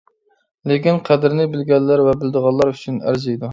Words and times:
لېكىن، 0.71 0.97
قەدرىنى 1.09 1.45
بىلگەنلەر 1.53 2.05
ۋە 2.09 2.17
بىلىدىغانلار 2.25 2.75
ئۈچۈن 2.75 3.01
ئەرزىيدۇ. 3.07 3.47